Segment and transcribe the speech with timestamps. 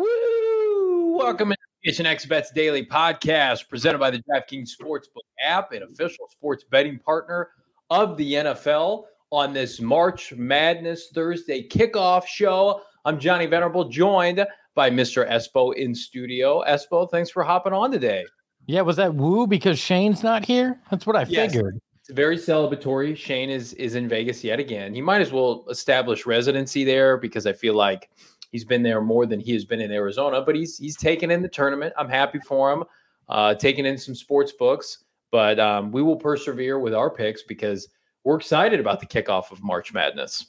[0.00, 1.18] Woo!
[1.18, 6.26] Welcome to the X Bets Daily Podcast, presented by the DraftKings Sportsbook app, an official
[6.30, 7.50] sports betting partner
[7.90, 9.04] of the NFL.
[9.30, 15.30] On this March Madness Thursday kickoff show, I'm Johnny Venerable, joined by Mr.
[15.30, 16.64] Espo in studio.
[16.66, 18.24] Espo, thanks for hopping on today.
[18.66, 20.80] Yeah, was that woo because Shane's not here?
[20.90, 21.52] That's what I yes.
[21.52, 21.78] figured.
[22.10, 23.16] Very celebratory.
[23.16, 24.94] Shane is is in Vegas yet again.
[24.94, 28.10] He might as well establish residency there because I feel like
[28.52, 30.42] he's been there more than he has been in Arizona.
[30.42, 31.94] But he's he's taken in the tournament.
[31.96, 32.84] I'm happy for him.
[33.28, 37.88] Uh, taking in some sports books, but um, we will persevere with our picks because
[38.24, 40.46] we're excited about the kickoff of March Madness.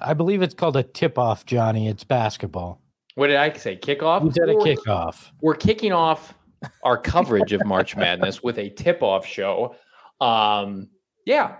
[0.00, 1.88] I believe it's called a tip off, Johnny.
[1.88, 2.80] It's basketball.
[3.14, 3.76] What did I say?
[3.76, 4.24] Kickoff?
[4.24, 5.30] You said a kickoff.
[5.40, 6.34] We're kicking off
[6.82, 9.74] our coverage of March Madness with a tip off show.
[10.20, 10.88] Um,
[11.24, 11.56] yeah,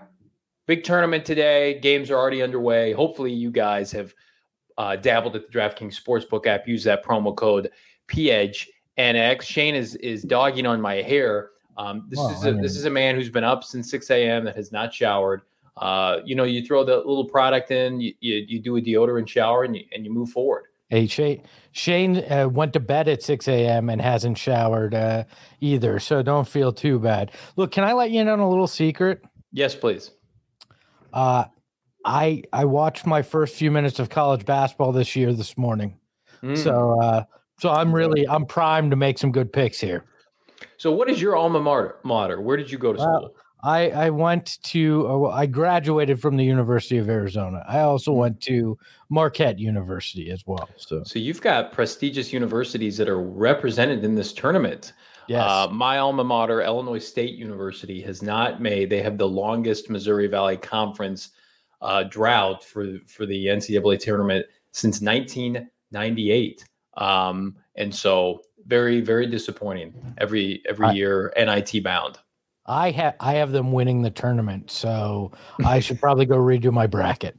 [0.65, 1.79] big tournament today.
[1.79, 2.93] Games are already underway.
[2.93, 4.13] Hopefully, you guys have
[4.77, 6.67] uh, dabbled at the DraftKings Sportsbook app.
[6.67, 7.69] Use that promo code
[8.07, 9.41] PHNX.
[9.41, 11.51] Shane is is dogging on my hair.
[11.77, 14.45] Um, this is a, this is a man who's been up since 6 a.m.
[14.45, 15.43] that has not showered.
[15.77, 19.27] Uh, you know, you throw the little product in, you, you, you do a deodorant
[19.27, 20.65] shower, and you, and you move forward.
[20.89, 21.43] Hey, Shane,
[21.73, 23.89] Shane uh, went to bed at 6 a.m.
[23.89, 25.25] and hasn't showered uh,
[25.59, 25.99] either.
[25.99, 27.31] So don't feel too bad.
[27.57, 29.21] Look, can I let you in on a little secret?
[29.51, 30.11] Yes, please.
[31.13, 31.45] Uh,
[32.05, 35.97] I I watched my first few minutes of college basketball this year this morning.
[36.41, 36.57] Mm.
[36.57, 37.23] So uh,
[37.59, 40.05] so I'm really I'm primed to make some good picks here.
[40.77, 42.41] So what is your alma mater?
[42.41, 43.35] Where did you go to school?
[43.67, 47.65] I, I went to, uh, I graduated from the University of Arizona.
[47.67, 48.19] I also mm-hmm.
[48.21, 48.77] went to
[49.09, 50.69] Marquette University as well.
[50.77, 54.93] So, so you've got prestigious universities that are represented in this tournament.
[55.27, 55.43] Yes.
[55.45, 58.89] Uh, my alma mater, Illinois State University, has not made.
[58.89, 61.31] They have the longest Missouri Valley Conference
[61.81, 66.63] uh, drought for for the NCAA tournament since 1998.
[66.95, 72.19] Um, and so, very very disappointing every every I, year NIT bound.
[72.67, 75.31] I have I have them winning the tournament, so
[75.65, 77.37] I should probably go redo my bracket.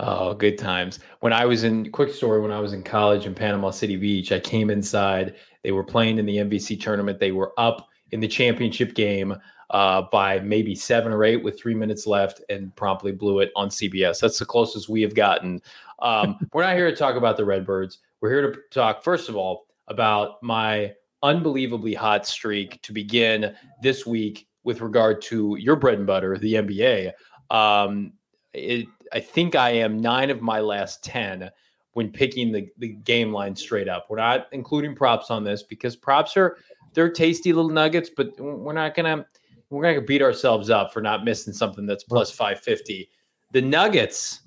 [0.00, 1.00] Oh, good times.
[1.20, 4.30] When I was in quick story, when I was in college in Panama City Beach,
[4.30, 5.34] I came inside.
[5.64, 7.18] They were playing in the MVC tournament.
[7.18, 9.34] They were up in the championship game
[9.70, 13.68] uh, by maybe seven or eight with three minutes left and promptly blew it on
[13.68, 14.20] CBS.
[14.20, 15.60] That's the closest we have gotten.
[15.98, 17.98] Um, we're not here to talk about the Redbirds.
[18.20, 20.92] We're here to talk, first of all, about my
[21.22, 26.54] unbelievably hot streak to begin this week with regard to your bread and butter, the
[26.54, 27.12] NBA.
[27.50, 28.12] Um,
[28.52, 31.50] it, I think I am nine of my last 10
[31.92, 34.06] when picking the, the game line straight up.
[34.08, 36.58] We're not including props on this because props are
[36.94, 39.26] they're tasty little nuggets, but we're not gonna
[39.70, 43.10] we're gonna beat ourselves up for not missing something that's plus 550.
[43.52, 44.40] The Nuggets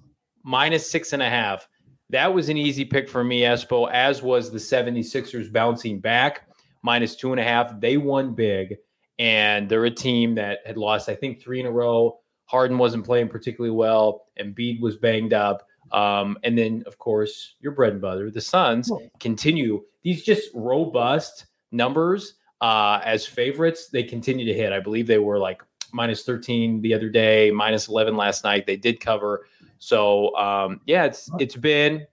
[0.43, 1.67] minus six and a half.
[2.09, 6.47] That was an easy pick for me, Espo, as was the 76ers bouncing back
[6.81, 7.79] minus two and a half.
[7.79, 8.77] They won big,
[9.19, 12.19] and they're a team that had lost, I think, three in a row.
[12.45, 15.65] Harden wasn't playing particularly well, and Embiid was banged up.
[15.91, 21.47] Um, and then, of course, your bread and butter, the Suns, continue these just robust
[21.71, 23.87] numbers uh, as favorites.
[23.87, 24.71] They continue to hit.
[24.71, 25.61] I believe they were like
[25.93, 28.65] minus 13 the other day, minus 11 last night.
[28.65, 29.45] They did cover.
[29.79, 32.05] So um, yeah, it's it's been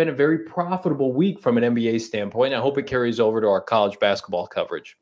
[0.00, 2.54] been a very profitable week from an NBA standpoint.
[2.54, 4.96] I hope it carries over to our college basketball coverage.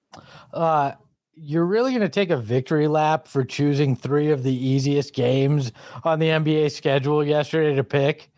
[0.52, 0.92] Uh,
[1.36, 5.70] you're really going to take a victory lap for choosing three of the easiest games
[6.02, 8.28] on the NBA schedule yesterday to pick.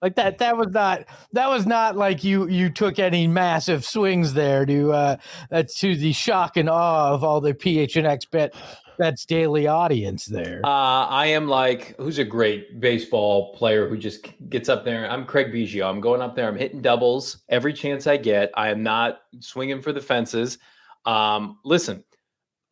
[0.00, 4.32] Like that, that was not that was not like you you took any massive swings
[4.32, 5.16] there to uh,
[5.50, 8.54] to the shock and awe of all the PHNX bet
[8.98, 10.60] that's daily audience there.
[10.64, 15.10] Uh, I am like, who's a great baseball player who just gets up there?
[15.10, 15.88] I'm Craig Biggio.
[15.88, 16.48] I'm going up there.
[16.48, 18.50] I'm hitting doubles every chance I get.
[18.54, 20.58] I am not swinging for the fences.
[21.04, 22.04] Um, listen,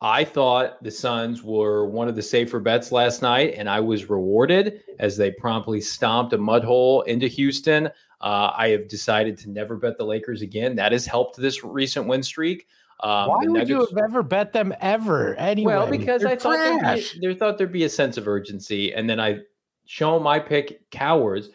[0.01, 4.11] I thought the Suns were one of the safer bets last night, and I was
[4.11, 7.87] rewarded as they promptly stomped a mud hole into Houston.
[8.21, 10.76] Uh, I have decided to never bet the Lakers again.
[10.76, 12.67] That has helped this recent win streak.
[13.05, 15.35] Um, Why would Nuggets, you have ever bet them ever?
[15.35, 18.27] Anyway, well, because They're I thought there'd be, there thought there'd be a sense of
[18.27, 19.41] urgency, and then I
[19.85, 21.51] show my pick cowards.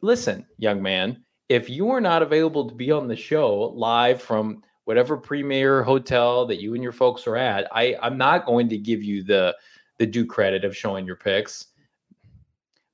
[0.00, 4.62] Listen, young man, if you are not available to be on the show live from
[4.84, 8.78] whatever premier hotel that you and your folks are at, I I'm not going to
[8.78, 9.54] give you the
[9.98, 11.66] the due credit of showing your picks.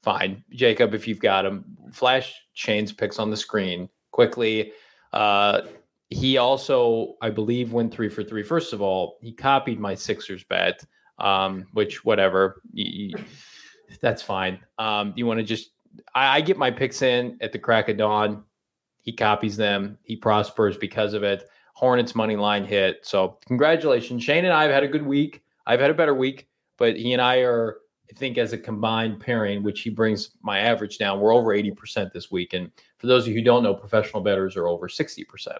[0.02, 4.72] Fine, Jacob, if you've got them, flash Shane's picks on the screen quickly.
[5.12, 5.62] Uh,
[6.12, 8.42] he also, I believe, went three for three.
[8.42, 10.84] First of all, he copied my Sixers bet,
[11.18, 12.62] um, which whatever,
[14.00, 14.60] that's fine.
[14.78, 15.70] Um, you want to just,
[16.14, 18.44] I, I, get my picks in at the crack of dawn.
[19.02, 19.98] He copies them.
[20.02, 21.48] He prospers because of it.
[21.74, 23.00] Hornets money line hit.
[23.02, 24.22] So congratulations.
[24.22, 25.42] Shane and I have had a good week.
[25.66, 26.48] I've had a better week,
[26.78, 27.78] but he and I are,
[28.10, 32.12] I think, as a combined pairing, which he brings my average down, we're over 80%
[32.12, 32.52] this week.
[32.52, 35.58] And for those of you who don't know, professional bettors are over 60%.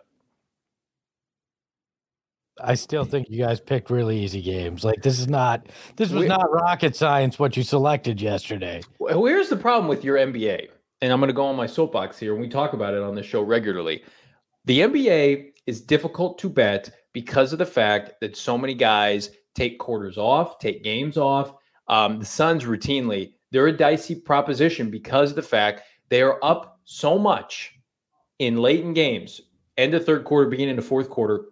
[2.60, 4.84] I still think you guys picked really easy games.
[4.84, 8.82] Like this is not this was not rocket science what you selected yesterday.
[8.98, 10.68] Where's the problem with your NBA,
[11.00, 13.14] and I'm going to go on my soapbox here, and we talk about it on
[13.14, 14.02] the show regularly.
[14.64, 19.78] The NBA is difficult to bet because of the fact that so many guys take
[19.78, 21.54] quarters off, take games off.
[21.88, 26.80] Um, the Suns routinely they're a dicey proposition because of the fact they are up
[26.84, 27.74] so much
[28.38, 29.42] in late in games,
[29.76, 31.44] end of third quarter, beginning of fourth quarter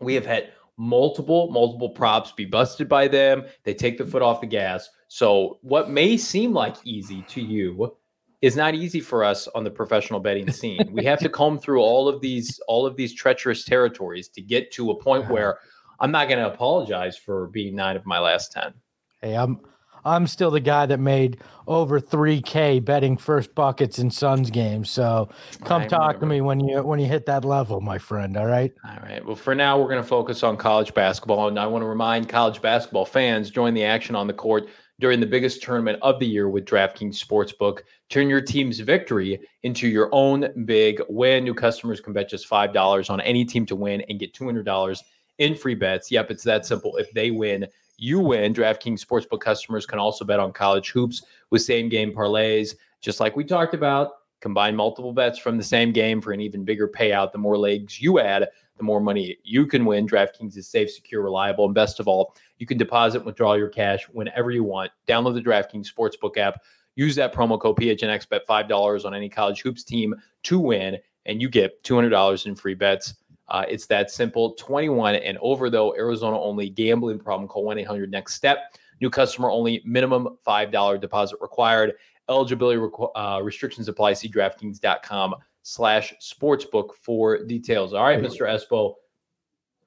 [0.00, 3.44] we have had multiple, multiple props be busted by them.
[3.64, 4.88] They take the foot off the gas.
[5.08, 7.96] So, what may seem like easy to you
[8.42, 10.88] is not easy for us on the professional betting scene.
[10.92, 14.70] we have to comb through all of these, all of these treacherous territories to get
[14.72, 15.58] to a point where
[16.00, 18.74] I'm not going to apologize for being nine of my last 10.
[19.22, 19.60] Hey, I'm
[20.06, 24.88] I'm still the guy that made over 3K betting first buckets in Suns games.
[24.88, 25.28] So
[25.64, 26.20] come I talk remember.
[26.20, 28.36] to me when you when you hit that level, my friend.
[28.36, 28.72] All right.
[28.88, 29.24] All right.
[29.26, 32.28] Well, for now, we're going to focus on college basketball, and I want to remind
[32.28, 34.68] college basketball fans join the action on the court
[35.00, 37.80] during the biggest tournament of the year with DraftKings Sportsbook.
[38.08, 41.42] Turn your team's victory into your own big win.
[41.42, 44.44] New customers can bet just five dollars on any team to win and get two
[44.44, 45.02] hundred dollars
[45.38, 46.12] in free bets.
[46.12, 46.96] Yep, it's that simple.
[46.96, 47.66] If they win
[47.98, 48.54] you win.
[48.54, 53.36] DraftKings Sportsbook customers can also bet on college hoops with same game parlays, just like
[53.36, 54.12] we talked about.
[54.40, 57.32] Combine multiple bets from the same game for an even bigger payout.
[57.32, 60.06] The more legs you add, the more money you can win.
[60.06, 63.68] DraftKings is safe, secure, reliable, and best of all, you can deposit and withdraw your
[63.68, 64.90] cash whenever you want.
[65.08, 66.60] Download the DraftKings Sportsbook app.
[66.96, 70.14] Use that promo code PHNX, bet $5 on any college hoops team
[70.44, 73.14] to win, and you get $200 in free bets.
[73.48, 74.54] Uh, it's that simple.
[74.54, 75.94] 21 and over, though.
[75.94, 77.48] Arizona only gambling problem.
[77.48, 78.74] Call 1 800 next step.
[79.00, 79.82] New customer only.
[79.84, 81.94] Minimum $5 deposit required.
[82.28, 84.14] Eligibility requ- uh, restrictions apply.
[84.14, 87.94] See DraftKings.com slash sportsbook for details.
[87.94, 88.46] All right, Mr.
[88.48, 88.94] Espo.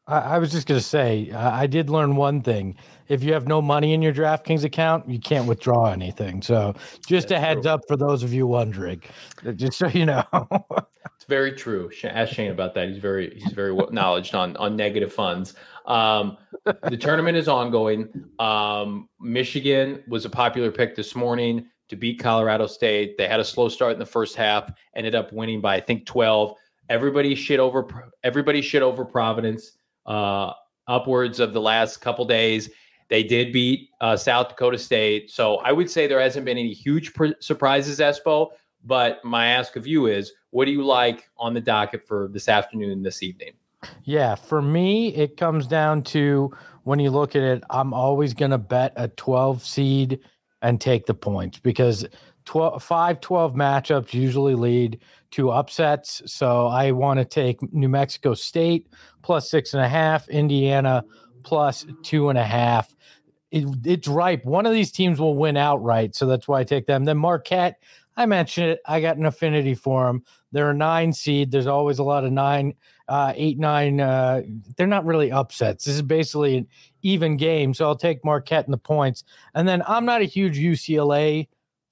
[0.09, 2.75] I, I was just going to say, I did learn one thing.
[3.07, 6.41] If you have no money in your DraftKings account, you can't withdraw anything.
[6.41, 6.73] So
[7.07, 7.71] just That's a heads true.
[7.71, 9.01] up for those of you wondering,
[9.55, 10.23] just so you know.
[11.15, 11.91] It's very true.
[12.05, 12.87] Ask Shane about that.
[12.87, 15.53] He's very he's very well knowledged on on negative funds.
[15.85, 18.07] Um, the tournament is ongoing.
[18.39, 23.17] Um, Michigan was a popular pick this morning to beat Colorado State.
[23.17, 26.05] They had a slow start in the first half, ended up winning by I think
[26.05, 26.55] twelve.
[26.87, 29.73] Everybody shit over everybody shit over Providence.
[30.05, 30.53] Uh,
[30.89, 32.69] upwards of the last couple days.
[33.09, 35.31] They did beat uh, South Dakota State.
[35.31, 38.49] So I would say there hasn't been any huge pr- surprises, Espo.
[38.85, 42.49] But my ask of you is what do you like on the docket for this
[42.49, 43.53] afternoon, this evening?
[44.03, 46.51] Yeah, for me, it comes down to
[46.83, 50.19] when you look at it, I'm always going to bet a 12 seed
[50.61, 52.05] and take the points because
[52.49, 54.99] 12, 5 12 matchups usually lead
[55.29, 56.23] to upsets.
[56.25, 58.87] So I want to take New Mexico State
[59.21, 61.05] plus six and a half, Indiana
[61.43, 62.95] plus two and a half.
[63.51, 64.45] It, it's ripe.
[64.45, 66.15] One of these teams will win outright.
[66.15, 67.05] So that's why I take them.
[67.05, 67.83] Then Marquette,
[68.17, 68.79] I mentioned it.
[68.83, 70.23] I got an affinity for them.
[70.51, 71.51] They're a nine seed.
[71.51, 72.73] There's always a lot of nine,
[73.07, 74.01] uh, eight, nine.
[74.01, 74.41] Uh,
[74.75, 75.85] they're not really upsets.
[75.85, 76.67] This is basically an
[77.03, 77.75] even game.
[77.75, 79.23] So I'll take Marquette in the points.
[79.53, 81.47] And then I'm not a huge UCLA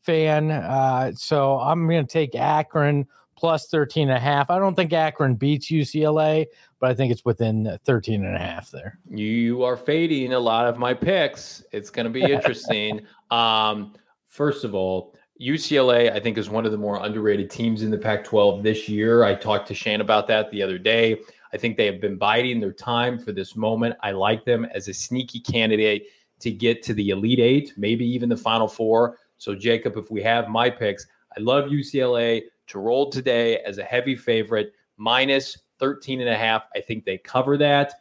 [0.07, 0.51] fan.
[0.51, 3.05] Uh, so I'm going to take Akron
[3.37, 4.49] plus 13 and a half.
[4.49, 6.47] I don't think Akron beats UCLA,
[6.79, 8.97] but I think it's within 13 and a half there.
[9.09, 11.63] You are fading a lot of my picks.
[11.71, 13.05] It's going to be interesting.
[13.29, 13.93] um,
[14.25, 17.97] first of all, UCLA, I think, is one of the more underrated teams in the
[17.97, 19.23] Pac 12 this year.
[19.23, 21.21] I talked to Shane about that the other day.
[21.53, 23.95] I think they have been biding their time for this moment.
[24.01, 26.07] I like them as a sneaky candidate
[26.39, 29.17] to get to the Elite Eight, maybe even the Final Four.
[29.37, 31.05] So, Jacob, if we have my picks,
[31.37, 36.63] I love UCLA to roll today as a heavy favorite, minus 13 and a half.
[36.75, 37.93] I think they cover that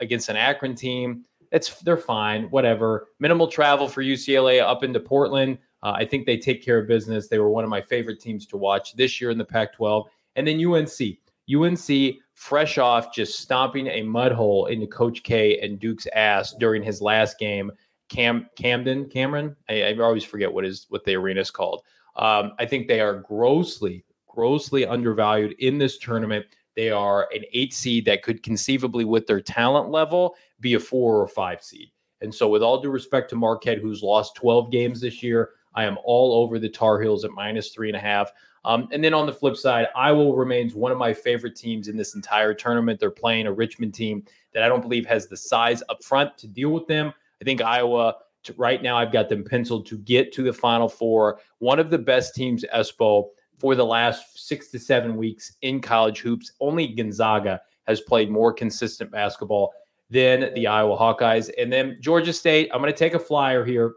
[0.00, 1.24] against an Akron team.
[1.52, 3.08] It's they're fine, whatever.
[3.20, 5.58] Minimal travel for UCLA up into Portland.
[5.82, 7.28] Uh, I think they take care of business.
[7.28, 10.06] They were one of my favorite teams to watch this year in the Pac 12.
[10.36, 11.18] And then UNC.
[11.54, 16.82] UNC, fresh off just stomping a mud hole into Coach K and Duke's ass during
[16.82, 17.70] his last game.
[18.08, 21.82] Cam Camden, Cameron, I, I always forget what is what the arena is called.
[22.16, 26.46] Um, I think they are grossly, grossly undervalued in this tournament.
[26.74, 31.20] They are an eight seed that could conceivably, with their talent level, be a four
[31.20, 31.90] or five seed.
[32.20, 35.84] And so, with all due respect to Marquette, who's lost 12 games this year, I
[35.84, 38.32] am all over the Tar Heels at minus three and a half.
[38.64, 41.96] Um, and then on the flip side, Iowa remains one of my favorite teams in
[41.96, 42.98] this entire tournament.
[42.98, 46.48] They're playing a Richmond team that I don't believe has the size up front to
[46.48, 47.12] deal with them.
[47.40, 48.14] I think Iowa,
[48.56, 51.40] right now, I've got them penciled to get to the Final Four.
[51.58, 53.28] One of the best teams, Espo,
[53.58, 56.52] for the last six to seven weeks in college hoops.
[56.60, 59.72] Only Gonzaga has played more consistent basketball
[60.10, 61.50] than the Iowa Hawkeyes.
[61.58, 63.94] And then Georgia State, I'm going to take a flyer here.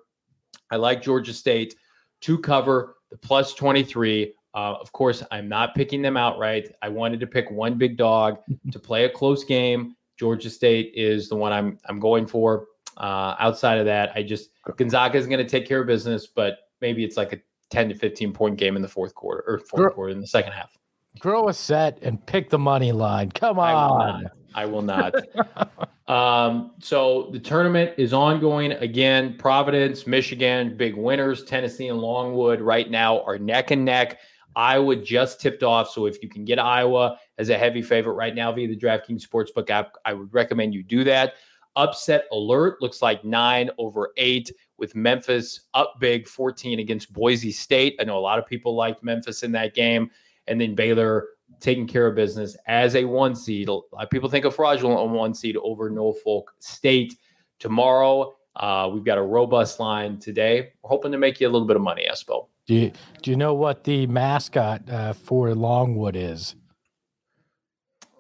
[0.72, 1.76] I like Georgia State
[2.22, 4.34] to cover the plus 23.
[4.54, 6.74] Uh, of course, I'm not picking them outright.
[6.82, 8.40] I wanted to pick one big dog
[8.72, 9.96] to play a close game.
[10.18, 12.68] Georgia State is the one I'm I'm going for.
[12.98, 16.60] Uh, outside of that, I just Gonzaga is going to take care of business, but
[16.82, 19.82] maybe it's like a 10 to 15 point game in the fourth quarter or fourth
[19.82, 20.78] Grow, quarter in the second half.
[21.20, 23.32] Grow a set and pick the money line.
[23.32, 24.28] Come on.
[24.54, 25.16] I will not.
[25.24, 25.62] I will
[26.08, 26.10] not.
[26.10, 29.36] um, so the tournament is ongoing again.
[29.38, 31.44] Providence, Michigan, big winners.
[31.44, 34.20] Tennessee and Longwood right now are neck and neck.
[34.56, 35.90] Iowa just tipped off.
[35.90, 39.26] So if you can get Iowa as a heavy favorite right now via the DraftKings
[39.26, 41.36] Sportsbook app, I would recommend you do that.
[41.76, 47.96] Upset alert looks like nine over eight with Memphis up big 14 against Boise State.
[48.00, 50.12] I know a lot of people liked Memphis in that game.
[50.48, 53.70] And then Baylor taking care of business as a one seed.
[53.70, 57.16] A lot of people think of fraudulent on one seed over Norfolk State.
[57.60, 60.72] Tomorrow, uh, we've got a robust line today.
[60.82, 62.48] We're hoping to make you a little bit of money, Espo.
[62.66, 66.56] Do you, do you know what the mascot uh, for Longwood is?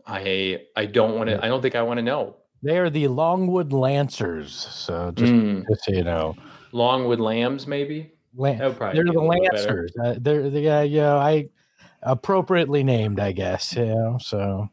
[0.05, 1.43] I I don't want to.
[1.43, 2.35] I don't think I want to know.
[2.63, 4.53] They are the Longwood Lancers.
[4.53, 5.67] So just, mm.
[5.67, 6.35] just so you know,
[6.71, 8.11] Longwood Lambs, maybe.
[8.35, 9.91] Lan- they're the Lancers.
[10.01, 11.15] Uh, they're the uh, yeah.
[11.15, 11.49] I
[12.03, 13.75] appropriately named, I guess.
[13.75, 14.69] You know, so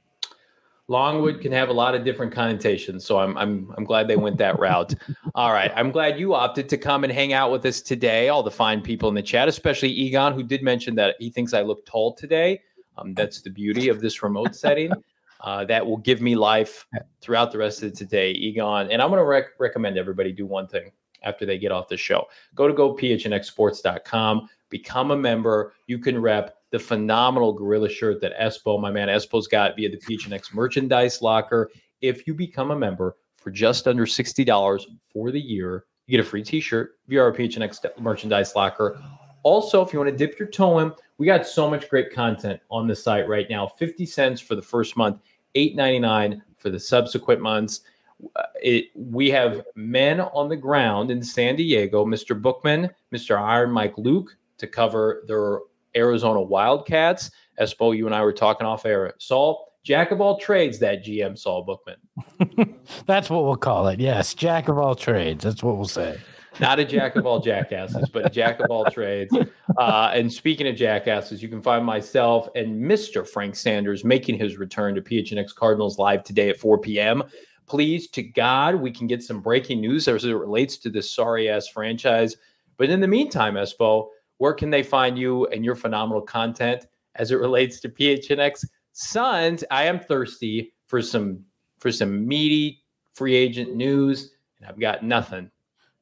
[0.86, 4.38] Longwood can have a lot of different connotations, so I'm I'm I'm glad they went
[4.38, 4.94] that route.
[5.34, 8.28] All right, I'm glad you opted to come and hang out with us today.
[8.28, 11.52] All the fine people in the chat, especially Egon, who did mention that he thinks
[11.52, 12.60] I look tall today.
[12.96, 14.92] Um, that's the beauty of this remote setting
[15.40, 16.86] uh, that will give me life
[17.20, 18.90] throughout the rest of today, Egon.
[18.90, 20.90] And I'm going to rec- recommend everybody do one thing
[21.22, 22.26] after they get off the show.
[22.54, 25.74] Go to gophnxsports.com, become a member.
[25.86, 29.96] You can rep the phenomenal gorilla shirt that Espo, my man Espo's got via the
[29.96, 31.70] PHNX merchandise locker.
[32.00, 36.28] If you become a member for just under $60 for the year, you get a
[36.28, 39.00] free t-shirt via our PHNX merchandise locker.
[39.48, 42.60] Also, if you want to dip your toe in, we got so much great content
[42.70, 43.66] on the site right now.
[43.66, 45.22] 50 cents for the first month,
[45.56, 47.80] 8.99 for the subsequent months.
[48.36, 52.38] Uh, it, we have men on the ground in San Diego, Mr.
[52.38, 53.40] Bookman, Mr.
[53.40, 55.60] Iron Mike Luke, to cover their
[55.96, 57.30] Arizona Wildcats.
[57.58, 59.14] Espo, you and I were talking off air.
[59.16, 62.76] Saul, jack of all trades, that GM Saul Bookman.
[63.06, 63.98] That's what we'll call it.
[63.98, 65.42] Yes, jack of all trades.
[65.42, 66.18] That's what we'll say
[66.60, 69.34] not a jack of all jackasses, but a jack of all trades.
[69.76, 73.26] Uh, and speaking of jackasses, you can find myself and Mr.
[73.26, 77.22] Frank Sanders making his return to PHNX Cardinals live today at 4 p.m.
[77.66, 81.48] Please to God, we can get some breaking news as it relates to this sorry
[81.48, 82.36] ass franchise.
[82.76, 86.86] But in the meantime, Espo, where can they find you and your phenomenal content
[87.16, 89.64] as it relates to PHNX Suns?
[89.70, 91.44] I am thirsty for some
[91.78, 92.82] for some meaty
[93.14, 95.50] free agent news, and I've got nothing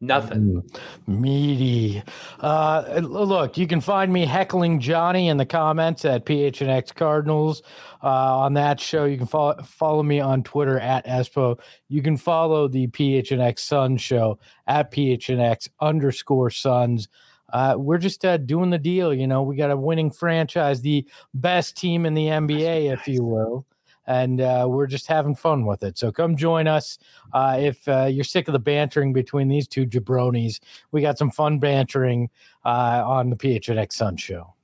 [0.00, 0.62] Nothing.
[1.08, 2.02] Mm, meaty.
[2.40, 7.62] Uh, look, you can find me heckling Johnny in the comments at PHNX Cardinals.
[8.02, 11.58] Uh, on that show, you can follow follow me on Twitter at Espo.
[11.88, 17.08] You can follow the PHNX Suns show at PHNX underscore Suns.
[17.50, 19.14] Uh, we're just uh, doing the deal.
[19.14, 23.22] You know, we got a winning franchise, the best team in the NBA, if you
[23.22, 23.64] will
[24.06, 25.98] and uh, we're just having fun with it.
[25.98, 26.98] So come join us
[27.32, 30.60] uh, if uh, you're sick of the bantering between these two jabronis.
[30.92, 32.30] We got some fun bantering
[32.64, 34.54] uh, on the PHNX Sun Show.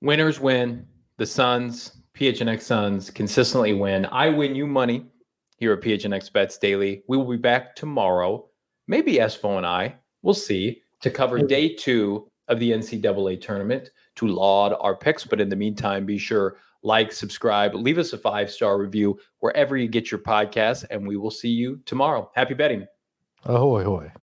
[0.00, 0.86] Winners win.
[1.16, 4.06] The Suns, PHNX Suns, consistently win.
[4.06, 5.06] I win you money
[5.56, 7.02] here at PHNX Bets Daily.
[7.08, 8.46] We will be back tomorrow.
[8.86, 9.96] Maybe Espo and I.
[10.22, 15.24] We'll see to cover day two of the NCAA tournament to laud our picks.
[15.24, 19.76] But in the meantime, be sure like, subscribe, leave us a five star review wherever
[19.76, 22.30] you get your podcast, and we will see you tomorrow.
[22.34, 22.86] Happy betting.
[23.44, 24.12] Ahoy, hoy.